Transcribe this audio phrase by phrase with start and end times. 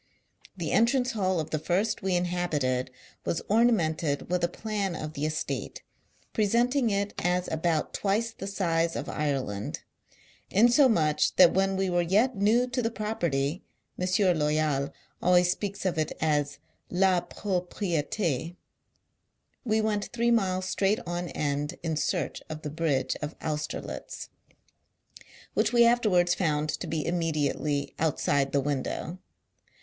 [0.57, 2.89] The entrance hall of the first we inhabited,
[3.23, 5.83] was ornamented with a plan of the estate,
[6.33, 9.81] repre senting it as about twice the size of Ireland
[10.49, 13.21] j insomuch that when we were yet new to the 2G8 HOUSEHOLD WOEDS.
[13.29, 13.61] [Conducted
[13.95, 14.39] by Property (M.
[14.81, 16.57] Loyal always speaks of it as"
[17.03, 18.55] la propri6t6")
[19.65, 24.29] we went three miles straight [on end, in search of the bridge of Austerlitz—
[25.53, 29.19] which we afterwards found to be immediately oiitside the window.